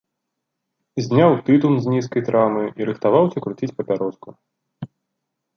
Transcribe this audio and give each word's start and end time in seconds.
Зняў 1.07 1.31
тытун 1.49 1.75
з 1.83 1.93
нізкай 1.95 2.21
трамы 2.31 2.63
і 2.83 2.87
рыхтаваўся 2.91 3.37
круціць 3.47 3.73
папяроску. 3.77 4.29